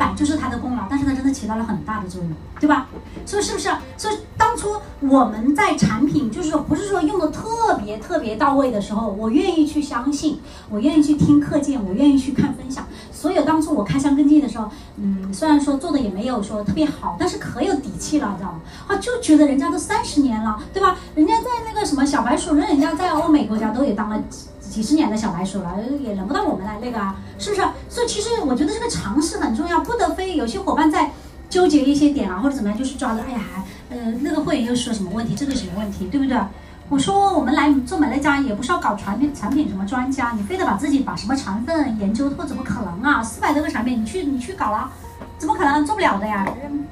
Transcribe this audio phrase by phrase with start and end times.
[0.00, 2.88] 板就是他的功劳，但是他真的起到了很大的作用，对吧？
[3.26, 3.68] 所以是不是？
[3.98, 4.70] 所以当初
[5.00, 10.40] 我们在产品就是说不是说用的特别特别到位的时候，我愿意去相信，
[10.70, 12.86] 我愿意去听课件，我愿意去看分享。
[13.12, 18.60] 所以当初我开箱跟进的时候，嗯，虽然说做的也没有说特别好，但是可有底气了，你知道吗？
[18.88, 20.96] 啊，就觉得人家都三十年了，对吧？
[21.14, 24.18] 人家在那个什么小白鼠，人人家在欧美国家都也当了
[24.70, 27.62] 几十年的小白鼠了，也轮不到我们来那个啊，是不是？
[27.88, 31.10] 所以其实我觉得这个尝试很重要，不得非有些伙伴在
[31.48, 33.40] 纠结一些点啊，或者怎么样，就是抓着，哎呀，
[33.90, 36.38] 呃，那个会员又说什么问题，这个什么问题，对不对？
[36.88, 43.22] 我说我们来做美乐家也不是要搞产品产品什么专家，你非得把自己把什么成分研究透，怎么可能啊？
[43.22, 44.90] 四百多个产品，你去你去搞啊，
[45.38, 46.46] 怎么可能做不了的呀？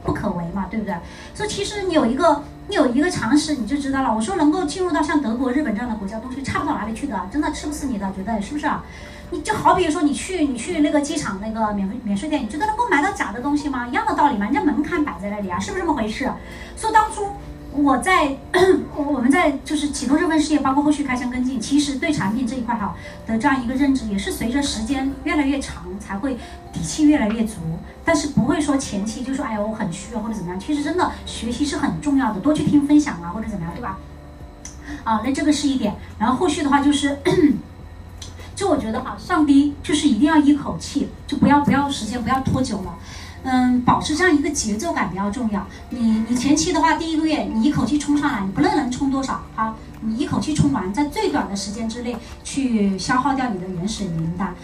[0.05, 0.95] 不可为嘛，对不对？
[1.35, 4.15] 所以其实你有一个你有一个常识，你就知道了。
[4.15, 8.71] 我说能够进入到像德国、日本这样的国家，东西差不到哪里去的，真的吃不死你的，觉得是不是？
[9.31, 13.87] 你就好比说你去你去那个机场那个免费免税店，你觉得能够买到假的东西吗？
[13.89, 16.31] 一样的道理嘛，人家门槛摆在那里啊，是不是这么回事？
[16.77, 17.27] 说当初。
[17.73, 18.37] 我在
[18.97, 22.95] 我们在就是启动这份事业，包括后续开箱跟进，其实对产品这一块哈
[23.27, 26.37] 的这样一个认知，也是随着时间越来越长，才会
[26.73, 27.57] 底气越来越足。
[28.05, 33.99] 但是不会说前期就说哎呀我很虚啊或者怎么样，其实真的学习是很重要的，多去听分享啊或者怎么样，对吧？
[35.05, 35.95] 啊，那这个是一点。
[36.19, 37.19] 然后后续的话就是，
[38.57, 42.97] 就我觉得哈，上滴就是一定要一口气，就不要不要时间不要拖久了。
[43.45, 45.67] 嗯，保持这样一个节奏感比较重要。
[45.91, 54.55] 你你前期的话，第一个月你一口气冲上来，你不论能冲多少啊，你一口气冲完，在最短的时间之内去消耗掉你的原始名单。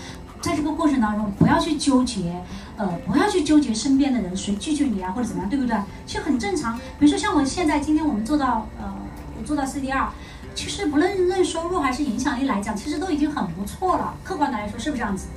[0.41, 2.39] 在这个过程当中，不要去纠结，
[2.77, 5.75] 呃，不要去纠结身边的人谁拒绝你啊，或者怎么样，对不对？
[6.05, 6.77] 其实很正常。
[6.99, 8.93] 比如说像我现在今天我们做到呃，
[9.39, 10.09] 我做到 CDR，
[10.55, 14.15] 其实不论论收入还是影响力来讲，其实都已经很不错了。
[14.23, 15.29] 客观的来说，是不是这样子？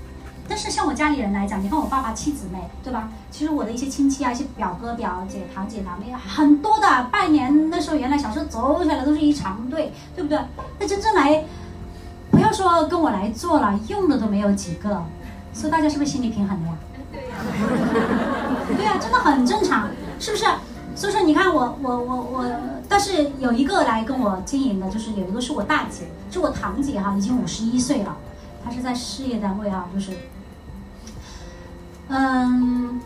[0.49, 3.09] 但是像我家里人来讲，你看我爸爸七姊妹，对吧？
[3.29, 7.03] 其实我的一些亲戚啊，一些表哥表姐、堂姐堂妹很多的。
[7.11, 10.39] 拜年那时候，原来小时候走起来都是一长队，对不对？
[10.79, 11.43] 那真正来，
[12.31, 15.03] 不要说跟我来做了，用的都没有几个。
[15.53, 16.73] 所以大家是不是心理平衡的呀？
[17.11, 17.35] 对呀。
[18.77, 19.89] 对呀，真的很正常，
[20.19, 20.45] 是不是？
[20.95, 22.45] 所以说你看我我我我，
[22.87, 28.15] 但是有一个来跟我经营的，就是有一个是我大姐，是我堂姐哈，已经五十一岁了，
[28.63, 30.11] 她是在事业单位啊，就是。
[32.09, 33.01] 嗯，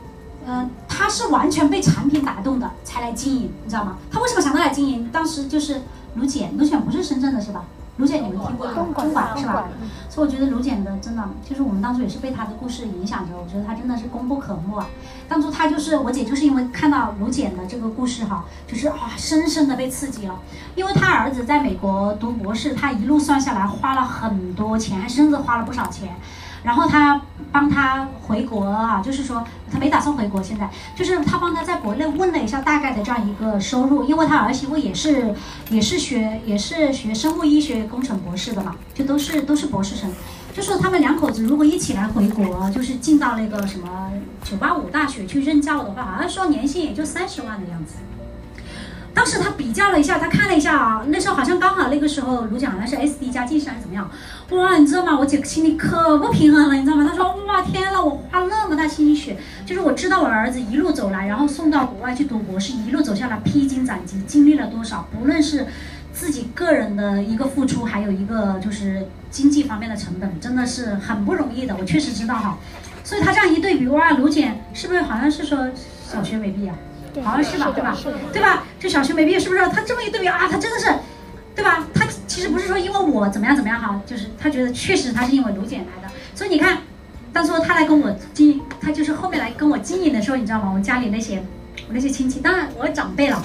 [0.45, 3.97] 呃，他是完全被产品打动的才来经营，你知道吗？
[4.11, 5.09] 他为什么想到来经营？
[5.11, 5.81] 当时就是
[6.15, 7.63] 卢简，卢简不是深圳的是吧？
[7.97, 8.73] 卢简你们听过吗？
[8.95, 9.67] 东莞是吧？
[10.09, 14.87] 所以我觉得卢简的真的，就是我们当初也是被他的故事影响着，我觉得他真的是功不可没啊。
[15.27, 20.39] 当初他就是我姐，就是因为看到卢简的这个故事哈，就是啊，深深的被刺激了。
[20.75, 26.15] 因为他儿子在美国读博士，他一路算下来花了很多钱，还甚至花了不少钱。
[26.63, 35.33] 然后他帮他回国啊，就是说他没打算回国，现在就是他帮他在国内问了一下大概的这样一个收入，因为他儿媳妇也是
[35.69, 40.09] 也是学也是学生物医学工程博士的嘛，就都是都是博士生，
[40.53, 44.11] 就说他们两口子如果一起来回国，就是进到那个什么
[44.43, 47.95] 九八五大学去任教的话，好像说年薪也就三十万的样子。
[49.13, 54.09] 当时他比较了一下，他看了一下啊，那时候好像刚好那个时候卢姐好像是 SD 加晋升还是怎么样？
[54.51, 55.17] 哇，你知道吗？
[55.19, 57.05] 我姐心里可不平衡了，你知道吗？
[57.07, 65.67] 她说哇天呐，我花那么大心血，就是我知道我儿子一路走来，然后送到国外去读博士，一路走下来披荆斩棘，经历了多少，不论是
[66.13, 71.75] 自己个人的一个付出，还有一个就是经济方面的成本，真的是很不容易的。
[71.77, 72.57] 我确实知道哈，
[73.03, 75.69] 所以他这样一对比，哇，卢简是不是好像是说
[76.09, 76.73] 小学没毕业？
[77.23, 77.97] 好像是吧，对吧？
[78.31, 78.63] 对吧？
[78.79, 79.61] 这小学没毕业，是不是？
[79.69, 80.87] 他这么一对比啊，他真的是，
[81.55, 81.85] 对吧？
[81.93, 86.13] 他其实不是说因为我怎么样怎么样哈，就是他觉得确实他是因为卢简来的。
[86.33, 86.77] 所以你看，
[87.33, 90.71] 当初他来跟我经营，他就是后面来跟我经营的时候，你知道吗？
[90.73, 91.43] 我家里那些
[91.87, 93.43] 我那些亲戚，当然我长辈了，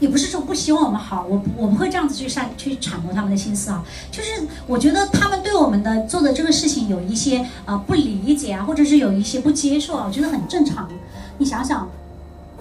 [0.00, 3.84] 也不是说不希望我们好，我我不会这样子去善去揣摩他们的心思啊。
[4.10, 10.88] 就是我觉得他们对我们的做的这个事情有一些呃不理解啊，或者是有一些不接受啊，我觉得很正常。
[11.38, 11.88] 你想想。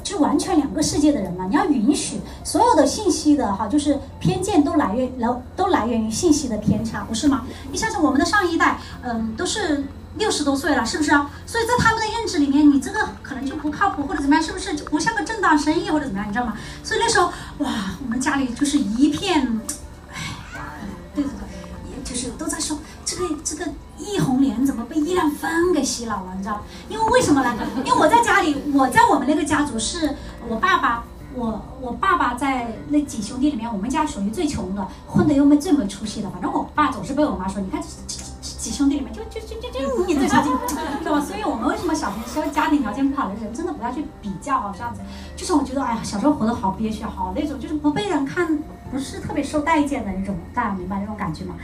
[0.03, 7.45] 就完全两个世界的人了，你要允许所有的信息的哈，就是偏见都来源来都来源于信息的偏差，不是吗？
[7.71, 9.85] 你想想我们的上一代，嗯，都是
[10.17, 11.09] 六十多岁了，是不是？
[11.45, 16.57] 所以在他们的认知里面，你这个可能就不靠谱或者怎么样，是不是就不像个正当生意或者怎么样，你知道吗？
[16.83, 19.61] 所以那时候哇，我们家里就是一片，
[20.11, 20.17] 哎，
[21.15, 23.71] 对对对，也就是都在说这个这个。
[23.95, 26.33] 易红莲怎么被易亮芬给洗脑了？
[26.37, 26.61] 你知道？
[26.87, 27.55] 因为为什么呢？
[27.83, 30.15] 因为我在家里，我在我们那个家族是
[30.47, 31.03] 我爸爸，
[31.33, 36.29] 我我爸爸在那几兄弟里面，我们家属于最穷的，混的又没最没出息的。
[36.29, 41.21] 反正我爸总是被我妈说，你看几兄弟里面就就就就就你最差劲，知道吧？
[41.21, 45.01] 所以我们为什么小时候家庭条件不好的人，真的不要去比较啊，这样子。
[45.35, 48.57] 就是我觉得，哎呀，小时候活得好憋屈，好那种，就是不被人看，
[48.91, 51.55] 不是特别受待见的那种，大家明白那种感觉吗？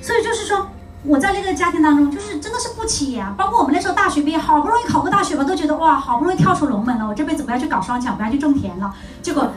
[0.00, 0.68] 所以就是说。
[1.06, 3.34] 我在那个家庭当中，就是真的是不起眼啊。
[3.36, 8.94] 包括我们那时候大学毕业，好不容易考个大学吧，都觉得哇，好不容易跳出龙门了，我这辈子不要去搞双抢，不要去种田了。
[9.22, 9.50] 结果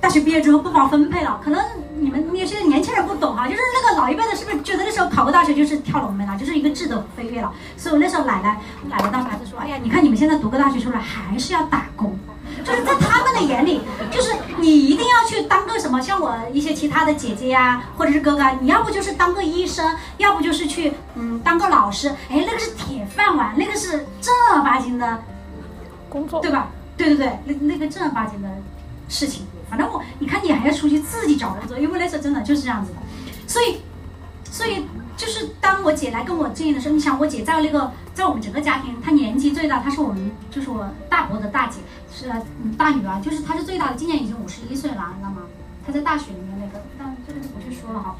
[0.00, 1.40] 大学毕业之后不包分配了。
[1.42, 1.60] 可能
[2.04, 7.50] 你们有些年轻人不懂哈、就是那个老一辈的，是不是觉得那时候考个大学就是跳龙门了，就是一个质的飞跃了？
[7.78, 8.60] 所以我那时候奶奶
[8.90, 12.18] 奶奶当时还是说，哎呀，你看你们现在读个大学出来还是要打工。
[12.62, 13.80] 就是在他们的眼里，
[14.10, 25.22] 就是你一定要去当个什么，像我一些其他的姐姐呀、或者是哥哥，你要不就是当个医生，要不就是去嗯当个老师，哎，那个是铁饭碗，那个是正儿八经的
[26.08, 26.68] 工作，对吧？
[26.96, 28.48] 对对对，那那个正儿八经的
[29.08, 29.46] 事情。
[29.74, 32.98] 反正我，你看你还要出去自己找工作，因为那时候真的就是这样子的，
[33.48, 33.78] 所以，
[34.44, 34.86] 所以。
[35.16, 41.78] 就是当我姐来跟我建议的时候，你想我姐在那个在我们整个家庭，她年纪最大，她是我们就是我大伯的大姐，
[42.12, 42.28] 是
[42.76, 45.42] 大女儿，就是她是最大的，今年已经五十一岁了，你知道吗？
[45.86, 48.16] 她在大学里面那个，但这个就不去说了哈。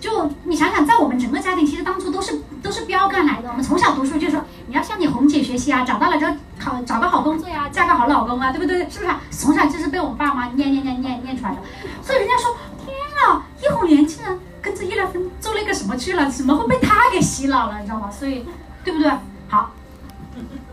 [0.00, 3.48] 就你想想，在我们整个家庭，其实当初都是都是标杆来的。
[3.50, 8.78] 我们从小读书就说，你要向你红姐学习啊，长大了之后考找个好工作呀、嫁个好老公啊，对不对？
[8.88, 9.10] 是不是？
[9.30, 11.58] 从小就是被我们爸妈念念念念念出来的。
[12.02, 12.96] 所以人家说，天
[13.26, 14.38] 啊，一红年轻人。
[14.62, 16.28] 跟着叶来芬做那个什么去了？
[16.30, 17.78] 怎么会被他给洗脑了？
[17.80, 18.10] 你知道吗？
[18.10, 18.44] 所以，
[18.84, 19.10] 对不对？
[19.48, 19.70] 好，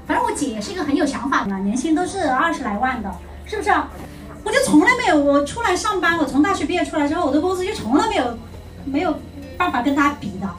[0.06, 3.10] 反正我姐也是一个很有想法的，年薪都是二十来万的，
[3.46, 3.70] 是不是？
[4.48, 8.38] 我就从来没有，我出来上班，我从大学毕业出来之后，我的工资就从来没有
[8.86, 9.14] 没有
[9.58, 10.50] 办法跟他比的。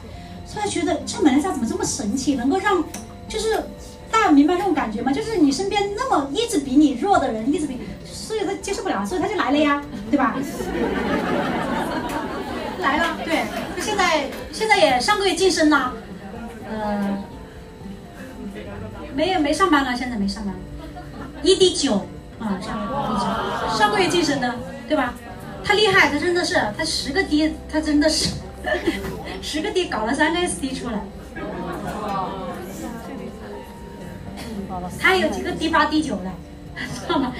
[0.45, 2.83] 所以觉得这美乐家怎么这么神奇，能够让
[3.27, 3.63] 就是
[4.11, 5.11] 大家明白这种感觉吗？
[5.11, 10.35] 就是你身边那么一直比你弱的人，一直比，所以他接受不了，所以他就来了呀， 对吧？
[12.79, 13.43] 来了，对，
[13.75, 15.93] 他现在现在也上个月晋升了，
[16.69, 17.17] 呃，
[19.15, 20.53] 没有没上班了，现在没上班
[21.43, 22.05] ，ED 九，
[22.39, 23.38] 啊，上个月上
[23.77, 24.55] 上个月晋升的，
[24.87, 25.13] 对吧？
[25.63, 28.29] 他厉害，他真的是，他十个 D，他真的是
[29.41, 30.99] 十个 D 搞了三个 SD 出来，
[34.99, 36.31] 他有几个 D 八 D 九的，
[36.93, 37.33] 知道吗？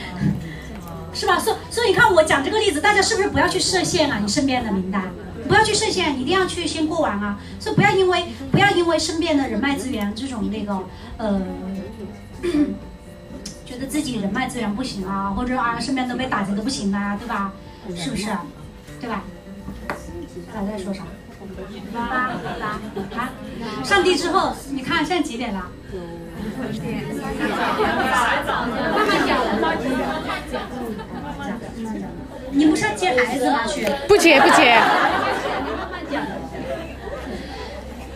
[1.14, 1.40] 是吧？
[1.40, 4.20] 所所以你看我讲这个例子，大家是不是不要去设限啊？
[4.22, 5.04] 你身边的名单。
[5.48, 7.40] 不要去设限，一定要去先过完啊！
[7.60, 10.84] 所以不要因为不要因为身边的人脉资源这种那个
[11.18, 11.42] 呃，
[13.80, 17.52] 得自己人脉资源不行啊，或者啊身边都被打击的不行啊，对吧？
[17.96, 18.28] 是不是？
[19.00, 19.24] 对吧？
[20.54, 21.04] 还在说啥？
[21.94, 22.16] 八八
[22.66, 23.30] 啊！
[23.84, 25.66] 上帝之后，你看现在几点了？
[28.96, 29.78] 慢慢讲，慢
[30.52, 30.62] 讲，
[32.52, 33.66] 你不是要接孩子吗？
[33.66, 33.88] 去？
[34.08, 34.78] 不接，不接。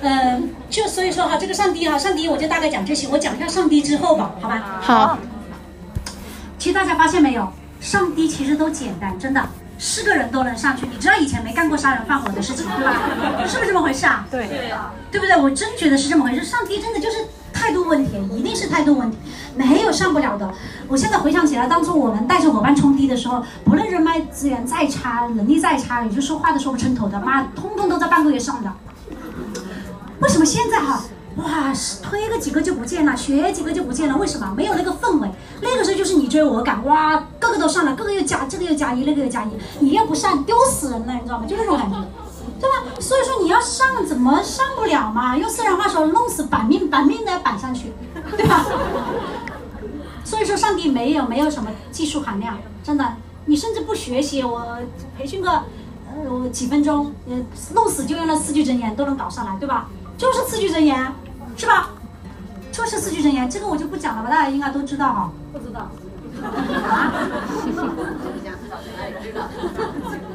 [0.02, 4.80] 嗯，就所以说哈，这个上帝哈，上帝我就大概讲这些，我讲一下上帝之后吧，好吧？
[4.82, 5.18] 好。
[6.64, 7.46] 其实大家发现没有，
[7.82, 9.46] 上帝其实都简单，真的，
[9.78, 10.88] 是个人都能上去。
[10.90, 12.86] 你知道以前没干过杀人放火的事情，对。
[12.86, 13.46] 吧？
[13.46, 14.26] 是不是这么回事啊？
[14.32, 14.48] 对。
[15.12, 15.36] 对不对？
[15.36, 16.42] 我真觉得是这么回事。
[16.42, 17.18] 上帝真的就是
[17.52, 19.18] 态度问题，一定是态度问题，
[19.56, 20.50] 没有上不了的。
[20.88, 28.72] 我现在回想起来，当初我们带着伙伴冲低的时候，不论人脉资源再差，能力再差，也就说话都说不成头的，妈，通通都在半个月上的。
[30.22, 31.04] 为什么现在哈，
[31.36, 34.16] 哇，推个几个就不见了，学几个就不见了？
[34.18, 34.54] 为什么？
[34.56, 35.30] 没有那个氛围。
[35.62, 39.50] 那个时候就是你追我赶，哇，个个都上了，个个又加，这个又加一，那个又加一，
[39.80, 41.46] 你又不上，丢死人了，你知道吗？
[41.48, 41.98] 就那种感觉，
[42.60, 42.84] 对吧？
[43.00, 45.36] 所以说你要上，怎么上不了嘛？
[45.36, 47.94] 用四川话说，弄死板命，板命的板上去，
[48.38, 48.66] 对吧？
[50.24, 54.78] 所以说上帝没有没有什么技术含量，真的，你甚至不学习，我
[55.18, 57.36] 培训个呃几分钟，呃，
[57.74, 59.90] 弄死就用了四句真言都能搞上来，对吧？
[60.16, 61.12] 就是四句真言，
[61.58, 61.90] 是吧？
[62.72, 65.32] 就是四句真言，这个我就不讲了吧，大家应该都知道哈。
[65.52, 65.82] 不知道。
[66.90, 67.14] 啊？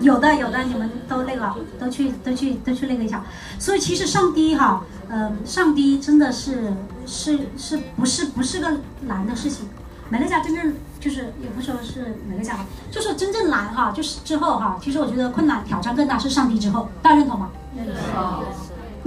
[0.00, 3.24] 有的有的，你们都那个，都去都去都去那个一下。
[3.58, 6.72] 所以其实上帝哈，嗯、呃，上帝真的是
[7.04, 9.68] 是是不是不是个难的事情。
[10.08, 17.50] 美乐家真正就是也不说是美乐家吧，就是真正难哈，就是之后哈，其实我觉得困难挑战更大是上帝之后，大家认同吗？
[17.76, 17.94] 认同。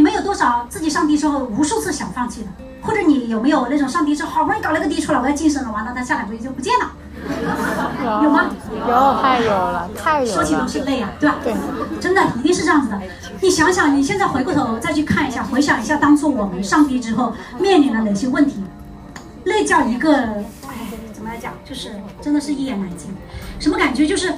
[0.02, 2.48] 你们有多少自己上帝之后无数次想放弃的？
[2.82, 6.92] 或者你有没有那种上帝之后好不容易搞了个低出来，我要晋升了，完了他下两个月就不见了？
[8.04, 8.46] 有，有吗？
[8.72, 10.34] 有，太有了，太有了。
[10.34, 11.36] 说起都是泪啊，对吧？
[11.44, 11.54] 对，
[12.00, 13.00] 真的一定是这样子的。
[13.42, 18.64] 你想想，你现在回过头再去看一下，回想一下当初我们上帝之后面临了哪些问题，
[19.44, 21.54] 那叫一个，哎，怎么来讲？
[21.64, 23.16] 就是真的是一言难尽。
[23.60, 24.08] 什么感觉？
[24.08, 24.34] 就是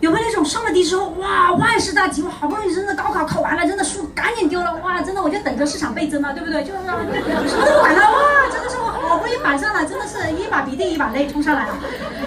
[0.00, 6.64] 有没有那种上了地之后，哇，万事大吉，我好不容易真的高考考完了，真的书赶紧丢了，哇，真的我就等着市场倍增了，对不对？
[6.64, 11.74] 就是什么都不管了，哇，真的是我好不容易反上了，真的是一把鼻涕一把泪冲上来了。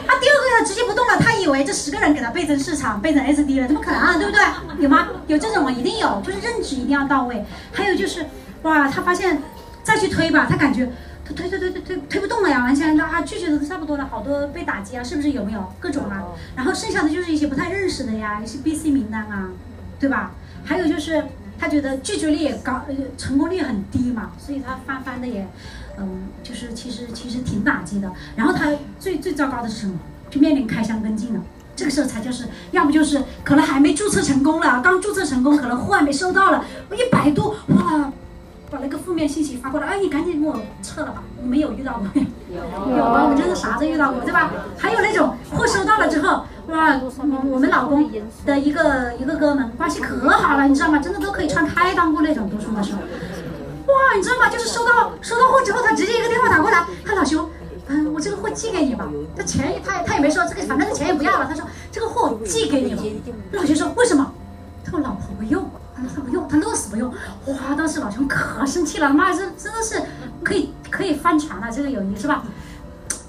[0.06, 4.15] 他第二个月直接不动了，他以为这十个人给他倍增市场，倍增 SD 了，怎么可能啊？
[4.18, 4.42] 对不对？
[4.77, 5.08] 有吗？
[5.25, 5.72] 有这种吗？
[5.72, 7.44] 一定有，就是认知一定要到位。
[7.72, 8.24] 还有就是，
[8.62, 9.42] 哇，他发现
[9.84, 10.88] 再去推吧，他感觉。
[11.25, 16.24] 他推推推推推推不动了呀，完全啊拒绝的都差不多了，好多被打击啊，是不是有没有各种啊？
[16.56, 19.50] 然后剩下的就是一些不太认识的呀，一些 BC 名单啊，
[20.00, 20.32] 对吧？
[20.65, 21.24] 还有就是
[21.58, 25.48] 他觉得拒绝率也高，呃，成功率很低嘛，所以他翻翻的也，
[25.98, 28.12] 嗯，就是其实其实挺打击的。
[28.36, 29.98] 然后他最最糟糕的是什么？
[30.30, 31.42] 就面临开箱跟进了，
[31.75, 38.12] 这个时候才就是，要不就是可能还没注册成功了，刚注册成功，可能货还没收到了，我一百度哇。
[38.74, 41.22] 把那个负面信息发过来，哎，你赶紧给我撤了吧！
[41.44, 42.98] 你们有遇到过没有？
[42.98, 44.51] 有啊，我真的啥都遇到过，对吧？
[44.80, 47.00] 还有那种货收到了之后，哇，
[47.51, 48.10] 我们老公
[48.48, 50.98] 的一个一个哥们关系可好了，你知道吗？
[50.98, 54.50] 真的都可以穿开裆裤那种读书的时候，哇，你知道吗？
[54.50, 57.48] 就是收到收到货之后，他直接一个电话打过来，他老兄，
[57.89, 63.03] 嗯，我这个货寄给你吧，他钱他他也没说这个，反正这钱也不要了，他说这个货寄给你了。
[63.51, 64.33] 老兄说为什么？
[66.93, 67.12] 不用。
[67.47, 70.00] 哇，当时老兄可生气了，妈，这真的是
[70.43, 72.43] 可以可以翻船了，这个友谊是吧？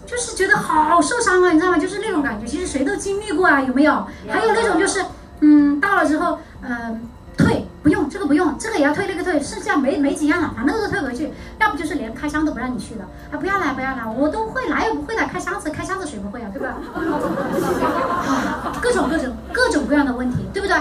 [0.07, 1.79] 就是觉得好受伤啊，你知道吗？
[1.79, 4.07] 就是那种感觉，其实谁都经历过啊，有没有？
[4.29, 5.03] 还有那种就是，
[5.41, 11.33] 嗯，到了之后，嗯、退不用这个不用，这个也要退那个退，剩下没没几样了，反正都退回去。
[11.59, 16.51] 要不就是连开箱都不让你去的，啊，不要来不要来，我都会来，又不会来开箱子，开箱子谁不会啊？
[16.53, 16.77] 对吧？
[18.83, 20.77] 各种各种各种各样的问题，对不对？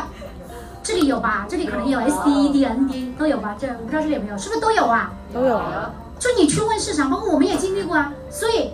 [0.84, 1.48] 这里有吧？
[1.50, 3.56] 这里可能有 S D E D N D 都有吧？
[3.58, 5.14] 这我不知道这里有没有，是不是都有啊？
[5.34, 5.62] 都有。
[6.20, 8.12] 就你去问市场，包括我们也经历过啊。
[8.30, 8.72] 所以，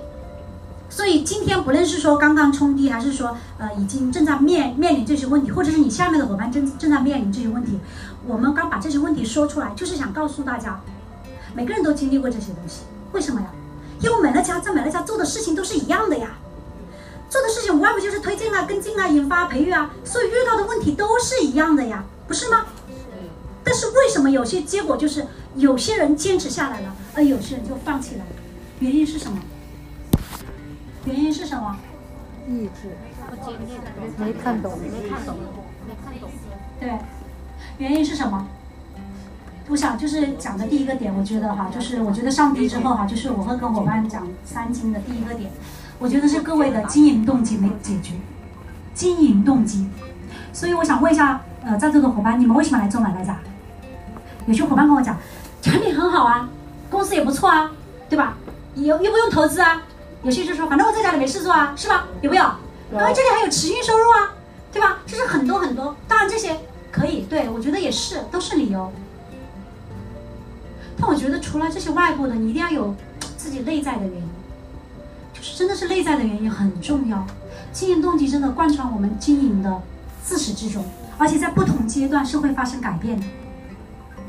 [0.90, 7.80] 所以今天不论是说刚刚冲低，还是说呃已经正在面面临这些问题，或者是你下面的伙伴正正在面临这些问题，
[8.26, 10.80] 我们刚把这些问题说出来，就是想告诉大家，
[11.54, 12.82] 每个人都经历过这些东西。
[13.12, 13.48] 为什么呀？
[14.02, 16.30] 因为美乐家在美乐家做的事情都是一样的呀。
[17.30, 22.66] 做的事情无外乎就是推进啊、跟进啊、引发、培育啊，所以遇到的问题都是一样的呀，不是吗？
[23.64, 28.26] 但是为什么有些结果就是有些人坚持下来了，而有些人就放弃了？
[28.80, 29.38] 原因是什么？
[31.06, 31.78] 原因是什么？
[32.48, 32.90] 意志。
[34.18, 35.38] 没看懂，没看懂，
[35.88, 36.30] 没看懂。
[36.80, 36.98] 对，
[37.78, 38.48] 原因是什么？
[39.68, 45.52] 我想就是讲的第一个点，我觉得哈，就是我觉得上帝之后哈，就是我会跟伙伴讲三金的第一个点。
[46.00, 48.14] 我觉得是各位的经营动机没解决，
[48.94, 49.88] 经营动机，
[50.54, 53.38] 所以我想问一下，呃，在座的伙伴，你们为什么来做买卖家？
[54.48, 55.18] 有些伙伴跟我讲，
[55.62, 56.50] 产品很好啊，
[56.90, 57.70] 公司也不错啊，
[58.10, 58.38] 对吧？
[58.76, 59.84] 又又不用投资啊。
[60.24, 62.06] 有些就说，反正我在家里没事做啊，是吧？
[62.22, 62.44] 有没有？
[62.92, 64.34] 然后这里还有持续收入啊，
[64.72, 65.00] 对吧？
[65.06, 66.58] 这是很多很多，当然这些
[66.92, 68.92] 可以，对，我觉得也是，都是理由。
[70.98, 72.96] 但我觉得除了这些外部的，你一定要有
[73.38, 74.29] 自己内在的原因。
[75.42, 77.26] 真的是内在的原因很重要，
[77.72, 79.82] 经营动机真的贯穿我们经营的
[80.24, 80.86] 自始至终，
[81.18, 83.26] 而且在不同阶段是会发生改变的。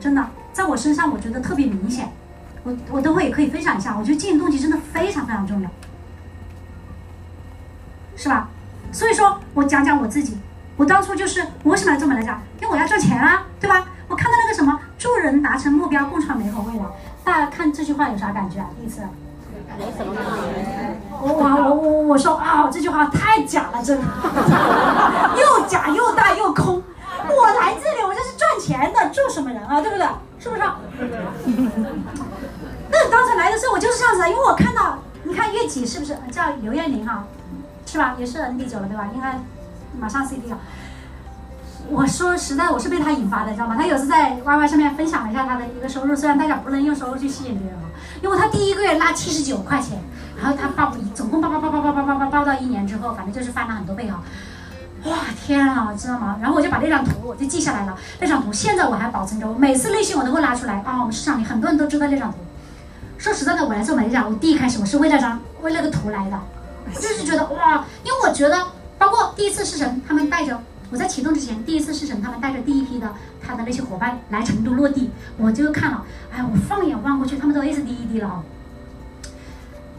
[0.00, 2.10] 真的，在我身上我觉得特别明显，
[2.62, 3.96] 我我等会也可以分享一下。
[3.98, 5.70] 我觉得经营动机真的非常非常重要，
[8.16, 8.48] 是吧？
[8.92, 10.36] 所以说我讲讲我自己，
[10.76, 12.40] 我当初就是我为什么要做美乐家？
[12.60, 13.86] 因为我要赚钱啊，对吧？
[14.08, 16.84] 我看到那个什么助人达成目标，共创美好未来，
[17.22, 18.66] 大家看这句话有啥感觉啊？
[18.78, 19.02] 第一次。
[19.96, 20.30] 什么感觉。
[21.22, 24.04] 我我我我说啊，这句话太假了，真的，
[25.36, 26.82] 又假又大又空。
[27.28, 29.80] 我来这里，我就是赚钱的，做什么人啊？
[29.80, 30.06] 对不对？
[30.38, 30.62] 是不是？
[32.90, 37.24] 那当时来的时候，我就是这样子的，因为我看到，你看月季是不是叫刘艳玲哈？
[37.84, 38.14] 是吧？
[38.18, 39.10] 也是 ND 九了，对吧？
[39.14, 39.38] 应该
[39.98, 40.58] 马上 CD 了。
[41.90, 43.74] 我说实在，我是被他引发的，知道吗？
[43.76, 47.90] 他有次在 YY 上面分享了一下他的一个收入，虽然大家不能用收入去吸引别人啊，
[48.22, 49.98] 因为他第一个拉七十九块钱，
[50.40, 54.22] 然后他报总共报报报报报报报报到一年之后，反正就是翻了很多倍哈，
[55.04, 56.38] 哇天啊，知道吗？
[56.40, 60.98] 然后我就把那张图我就记下来了，那张图现在我还保存着，我每次内心我都会拉出来啊。
[61.00, 62.38] 我们市场里很多人都知道那张图。
[63.18, 66.40] 说实在的，我来做美乐家，我第一开始我是为那张为那个图来的，
[66.86, 68.66] 我就是觉得哇，因为我觉得
[68.98, 70.60] 包括第一次试乘，他们带着。
[70.92, 78.42] 我在启动之前，第一次试乘，他们带着第一批的他的那些伙伴来成都落地，我就看了，哎，我放眼望过去，他们都 SDED 了啊，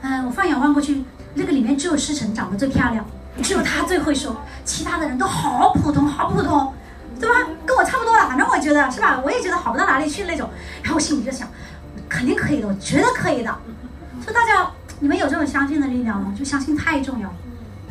[0.02, 1.04] 嗯，我放眼望过去，
[1.36, 3.06] 那个里面只有试乘长得最漂亮，
[3.42, 6.74] 只有他最会说，其他的人都好普通，好普通，
[7.20, 7.36] 对吧？
[7.66, 9.22] 跟我差不多了，反正我觉得是吧？
[9.24, 10.50] 我也觉得好不到哪里去那种，
[10.82, 11.48] 然后我心里就想，
[12.10, 13.56] 肯定可以的，我觉得可以的，
[14.22, 16.34] 所以大家，你们有这种相信的力量吗？
[16.38, 17.36] 就相信太重要了。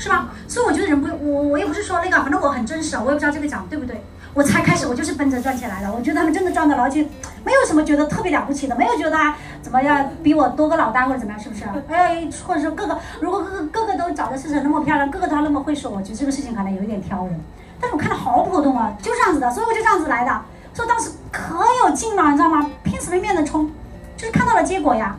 [0.03, 0.31] 是吧？
[0.49, 4.03] 所以我觉得人不，我我也不是说那个，反正我很真实啊，我也不知道这个讲对不对。
[4.33, 5.93] 我才开始，我就是奔着赚钱来的。
[5.93, 7.07] 我觉得他们真的赚到了，而且
[7.45, 9.17] 没有什么觉得特别了不起的，没有觉得
[9.63, 11.65] 怎么样比我多个老大或者怎么样，是不是？
[11.89, 17.41] 哎，或者说各个如果各个各个都找的是那么漂亮，各个都那么会说，我觉得这个事情可能有一点挑人。
[17.81, 20.41] 但是我看的好普通啊，就这样子的，所以我就这样子来的。
[20.75, 22.71] 所以当时可有劲了，你知道吗？
[22.83, 23.71] 拼死拼命的冲，
[24.17, 25.17] 就是看到了结果呀，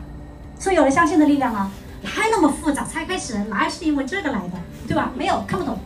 [0.58, 1.70] 所以有了相信的力量啊。
[2.04, 4.54] 还那么复杂，才开始哪是因为这个来的，
[4.88, 5.10] 对吧？
[5.14, 5.78] 没有看不懂。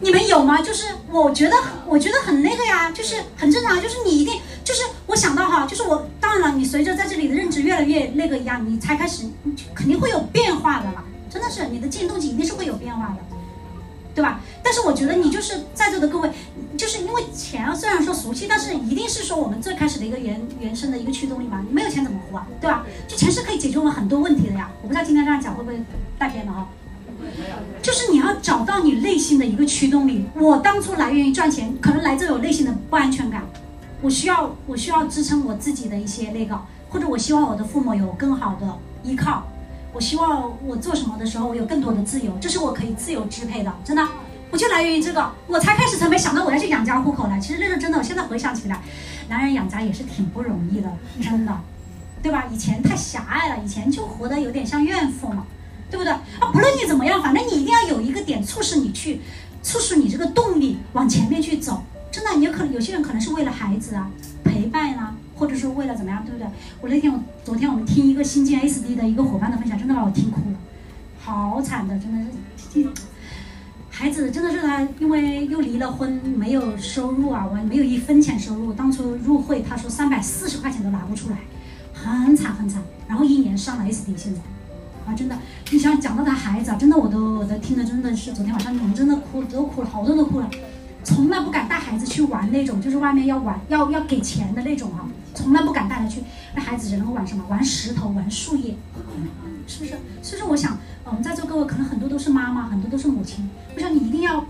[0.00, 0.60] 你们有吗？
[0.60, 3.80] 就是我觉得，我觉得很那个呀，就是很正常。
[3.80, 9.24] 就是你一定，就是我想到哈，就是我当然了，你随着在这里的认知越来越那个一样，你才开始
[9.74, 11.04] 肯定会有变化的啦。
[11.30, 13.16] 真的是你的进动机一定是会有变化的，
[14.14, 14.40] 对吧？
[14.62, 16.30] 但是我觉得你就是在座的各位，
[16.76, 21.62] 就是因为钱虽然说俗气，但是一定是说我们最开始的一个原原生的一个驱动力嘛。
[21.66, 22.46] 你没有钱怎么活啊？
[22.60, 22.84] 对吧？
[23.08, 24.70] 就钱是可以解决我们很多问题的呀。
[24.82, 25.78] 我不知道今天这样讲会不会
[26.18, 26.68] 带偏了哈。
[27.82, 30.26] 就是你要找到你内心的一个驱动力。
[30.34, 33.42] 我当初来源于赚钱，可能来自我内心的不安全感。
[34.02, 39.46] 我需要，我需要支撑我自己的一些那个，或者我希望我的父母有更好的依靠。
[39.92, 43.72] 我希望我做什么的时候，我有更多的自由，这是我可以自由支配的。
[43.82, 44.06] 真的，
[44.50, 45.32] 我就来源于这个。
[45.46, 47.40] 我才开始才没想到我要去养家糊口呢。
[47.40, 48.82] 其实那是真的，我现在回想起来，
[49.28, 50.92] 男人养家也是挺不容易的，
[51.22, 51.58] 真的，
[52.22, 52.44] 对吧？
[52.52, 55.46] 以前太狭隘了，以前就活得有点像怨妇嘛。
[55.90, 56.22] 对不对啊？
[56.52, 59.20] 不论你怎么样，反正你一定要有一个点促使你去，
[59.62, 61.82] 促使你这个动力往前面去走。
[62.10, 64.10] 真的，你有可能有些人可能是为了孩子啊，
[64.42, 66.46] 陪伴啊，或者是为了怎么样，对不对？
[66.80, 70.56] 我那天我昨天我们听一个新进 SD 的一个伙伴的分享，真的把我听哭了，
[71.20, 72.24] 好惨的，真的
[72.72, 72.88] 是，
[73.90, 78.72] 孩子真的是他，因为又离了婚，没有收入啊，我没有一分钱收入。
[78.72, 81.36] 当初入会他说三百四十块钱都拿不出来，
[81.92, 82.82] 很惨很惨。
[83.06, 84.40] 然后一年上了 SD，现在。
[85.06, 85.38] 啊，真的，
[85.70, 90.50] 你想讲到他孩子啊，真的，我都我都听的真的是，昨天晚上我们真的哭，都哭了，好多都哭了，
[91.04, 96.22] 从来不敢带孩子去玩那种，就是外面要玩要要给钱的那种啊，从来不敢带他去，
[96.54, 97.44] 那孩子只能够玩什么？
[97.48, 98.74] 玩石头，玩树叶，
[99.68, 99.92] 是不是？
[100.22, 104.44] 所以说，我想，我们在座各位可能很多都是妈妈，很多都是母亲，我想你一定要，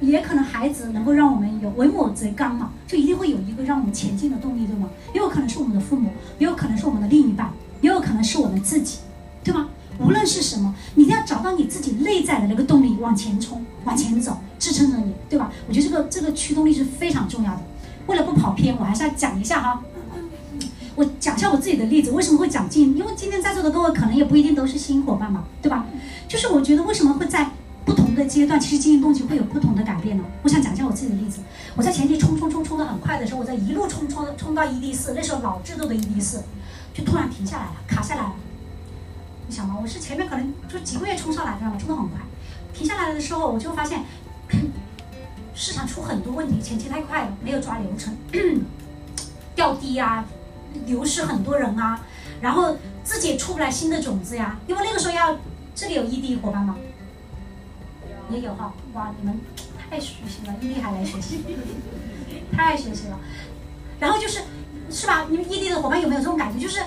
[0.00, 4.90] 也可能孩子能够让我们有为母则刚嘛，就一定会有一个让我们前进的动力，对吗？
[5.14, 8.98] 也有可能是我们的父母，也有可能是我们的另一半，也有可能是我们自己，
[9.42, 9.68] 对吗？
[9.98, 15.50] 无论是什么，你一定要找到你自己内在的那个动力，往前冲，往前走，支撑着你，对吧？
[15.68, 17.60] 我觉得这个这个驱动力是非常重要的。
[18.06, 19.82] 为了不跑偏，我还是要讲一下哈。
[20.96, 22.96] 我讲一下我自己的例子，为什么会讲进？
[22.96, 25.86] 因为今天在座的各位可能也不一定都是新伙伴嘛，对吧？
[26.28, 27.50] 就是我觉得为什么会在
[27.84, 30.24] 不同的阶段，其实经营动机会有不同的改变呢？
[30.42, 31.40] 我想讲一下我自己的例子。
[31.74, 36.42] 我在前期冲冲冲冲的很快的时候，我在一路冲冲冲到 ED 四，那时候老制度的 ED 四，
[36.94, 38.32] 就突然停下来了，卡下来了。
[39.46, 41.76] 你想嘛，我是前面可能就几个月冲上来，知道吗？
[41.78, 42.18] 冲得很快，
[42.72, 44.02] 停下来的时候，我就发现
[45.54, 48.16] 市场出很多问题，前期太快了，没有抓流程，
[49.54, 50.24] 掉低啊，
[50.86, 52.00] 流失很多人啊，
[52.40, 54.58] 然后自己也出不来新的种子呀。
[54.66, 55.38] 因为那个时候要
[55.74, 56.76] 这里有异地伙伴吗？
[58.30, 59.38] 也有哈，哇，你们
[59.90, 61.44] 太熟悉了，异地还来学习，
[62.50, 63.20] 太爱学习了。
[64.00, 64.40] 然后就是，
[64.90, 65.26] 是吧？
[65.28, 66.58] 你们异地的伙伴有没有这种感觉？
[66.58, 66.80] 就是。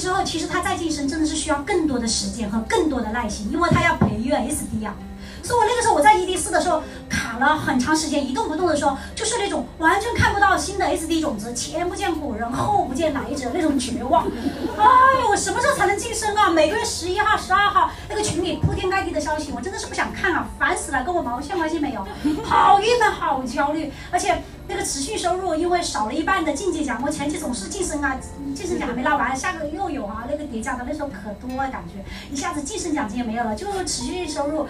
[0.00, 4.94] 之后，其实他再晋升真的是需要更多的时间和更多的耐心，因为他要培育 SD 啊。
[5.42, 14.26] 所以我那个时候我在 ED 四的时候卡了很长时间，一动不动的时候，就是那种完全看不到新的 SD 种子，前不见古人后不见来者那种绝望。
[14.26, 14.84] 哎
[15.22, 16.50] 呦，我什么时候才能晋升啊？
[16.50, 22.06] 每个月十一号、十二号那个群里铺天盖地的消息，我真的是不想看啊，烦死了，跟我毛线关系没有，
[22.44, 24.42] 好郁闷，好焦虑，而且。
[24.70, 28.16] 那个持续收入因为少了一半的晋级奖，我前期总是晋升啊，
[28.54, 34.68] 晋升奖还没拿完，下个月又有啊，那个叠加的那时候可多了，感觉一下子晋升奖金也没有了，就持续收入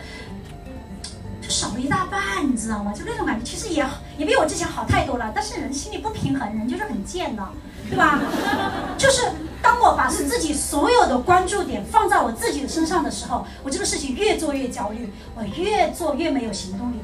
[1.43, 2.95] 就少了一大半，你知道吗？
[2.95, 3.87] 就那种感觉，其实也
[4.17, 7.47] 也比我之前好太多了，但是人心里不平衡，人就是很贱的，
[7.91, 8.19] 对吧？
[8.97, 16.97] 就是当我把自己所有的关注点放在我自己的身上的时候，我这个事情越做越焦虑，我越做越没有行动力，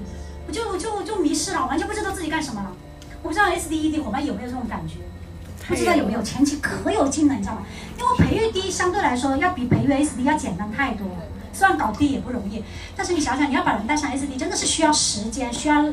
[0.48, 2.72] 我就就就迷失了，完全不知道自己干什么了。
[3.22, 4.96] 我不知道 SD ED 伙伴有没有这种感觉，
[5.66, 7.62] 不知道有没有前期可有劲了，你知道吗？
[7.98, 12.62] 因为培育 D 相对来说要比培育 SD 要简单太多了，虽然搞 D 也不容易，
[12.96, 15.85] 但是你想想，你要把人带上 SD 真的是需要时间，需要